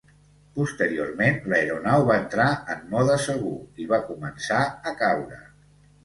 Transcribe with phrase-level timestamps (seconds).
[0.59, 3.53] Posteriorment l'aeronau va entrar en mode segur
[3.83, 5.39] i va començar a caure.